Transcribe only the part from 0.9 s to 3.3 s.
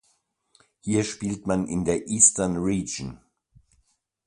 spielt man in der "Eastern Region".